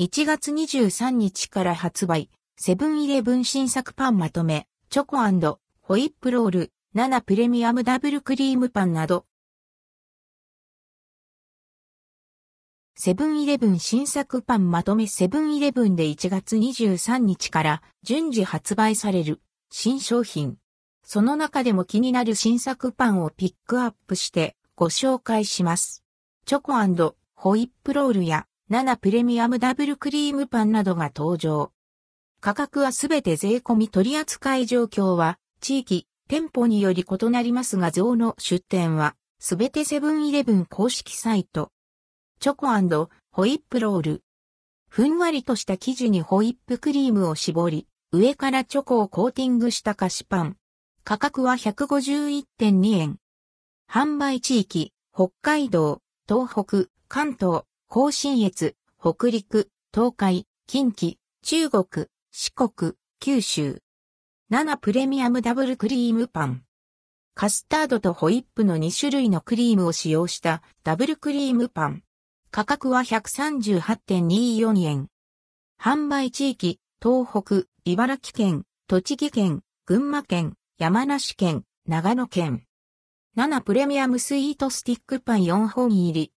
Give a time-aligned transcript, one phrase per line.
[0.00, 5.16] 1月23日から発売、セブンイレブン新作パンまとめ、チョコ
[5.80, 9.26] ホイップロール、7プレミアムダブルクリームパンなど、
[12.94, 15.08] セブンイレブン新作パンまとめ。
[15.08, 19.40] セブンイレブンで1月23日から順次発売される。
[19.68, 20.58] 新商品。
[21.02, 26.04] その中でも気になる新作パンをピックアップしてご紹介します。
[26.44, 26.72] チョコ
[27.34, 31.72] ホイップロールや7プレミアムダブルクリームパンなどが登場。
[32.42, 41.72] 価格はすべて税込み取扱い状況は地域、店舗により異なりますが像の出店はすべてセブンイレブン公式サイト。
[42.40, 42.66] チョコ
[43.32, 44.22] ホイップロール。
[44.90, 50.56] ふんわりとした生地にホイップクリームを絞り、上からチョコをコーティングした菓子パン。
[51.04, 53.16] 価格は151.2円。
[53.90, 63.80] 販売地域、北海道、東北、関東、甲信越、北陸、東海、近畿、中国、四国、九州。
[64.50, 66.64] 7プレミアムダブルクリームパン。
[67.34, 72.02] カスタードとホイップの2種類のクリームを使用したダブルクリームパン。
[72.50, 75.08] 価格は138.24円。
[75.80, 82.66] 販売地域、東北、茨城県、栃木県、群馬県、山梨県、長野県。
[83.38, 86.32] 7プレミアムスイートスティックパン4本入り。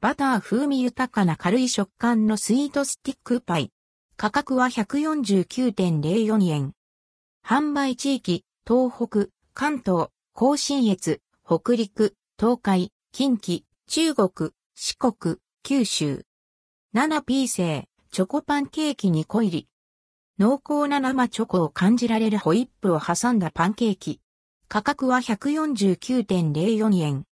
[0.00, 3.72] バター風味豊かな軽い食感のスイートスティックパイ。
[4.16, 6.72] 価格は149.04円。
[7.44, 16.24] 販売地域、東北、関東、甲信越、北陸、東海、近畿、中国、四国、九州。
[16.94, 19.68] 7P 製、チョコパンケーキ2個入り。
[20.38, 24.20] 濃厚な生チョコを感じられるホイップを挟んだパンケーキ。
[24.68, 27.24] 価格は149.04円。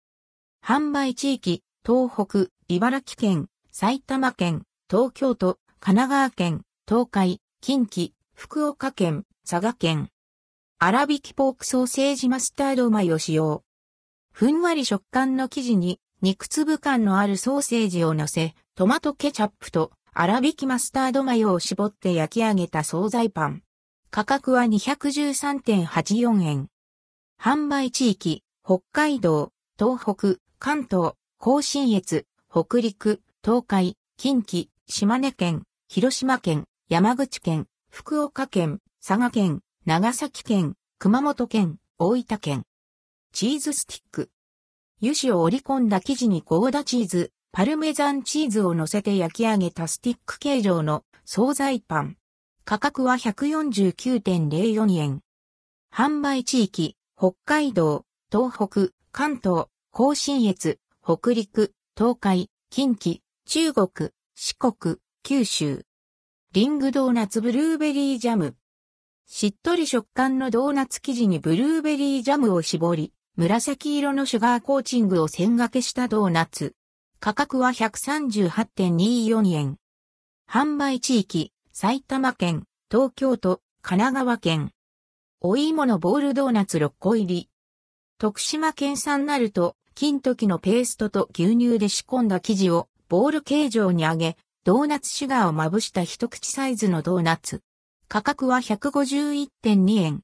[0.66, 10.10] 販売地域、東北、茨城県、埼玉県、東京都、神奈川県、東海、近畿、福岡県、佐賀県。
[10.80, 13.62] 粗挽きポークソーセージマスタード米を使用。
[14.32, 23.62] ふんわり食感の生地に肉粒感のあるソーセージを乗せ、トマトケチャップと粗挽きマスタードマヨを絞って焼き上げた惣菜パン。
[24.10, 26.70] 価格は213.84円。
[27.40, 32.26] 販売地域、北海道、東北、関東、甲信越、
[32.58, 42.64] 北陸、東海、近畿、島根県、広島県、山口県、福岡県、佐賀県、長崎県、熊本県、大分県。
[43.34, 44.30] チーズスティック。
[45.02, 52.16] 油脂を織り込んだ生地にゴーダチーズ、パルメザンチーズを乗せて焼き上げたスティック形状の惣菜パン。
[52.64, 55.20] 価格は149.04円。
[55.94, 65.86] 販売地域、北海道、東北、関東、甲信越、北陸、東海、近畿、中国、四国、九州。
[66.52, 68.58] リングドーナツブルーベリージャム。
[69.26, 76.76] しっとり食感のドーナツ生地にブルーベリージャムを絞り、紫色のシュガーコーチングを線掛けしたドーナツ。
[77.22, 79.78] 価格は138.24円。
[80.52, 84.72] 販売地域、埼玉県、東京都、神奈川県。
[85.40, 87.50] お芋のボールドーナツ6個入り。
[88.18, 94.36] 徳島県産なると、金時のペーストと牛乳で仕込んだ生地をボール形状に揚げ、
[94.66, 97.62] ドーナツシュガーをまぶした一口サイズのドーナツ。
[98.10, 100.22] 価格は151.2円。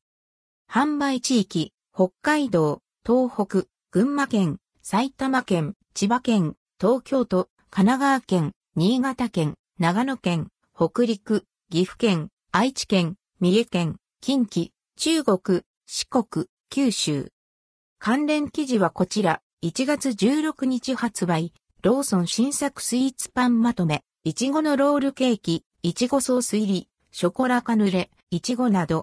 [0.70, 17.32] 販売地域、北海道、東北、群馬県、埼玉県、千葉県、東京都、神奈川県、新潟県、長野県、北陸、岐阜県、愛知県、三重県、近畿、中国、四国、九州。
[18.00, 19.42] 関連記事はこちら。
[19.63, 28.99] 1月16日発売、ローソン新作スイーツパンまとめ、いちごのロールケーキ、いちごソース入り、ショコラカヌレ、いちごなど、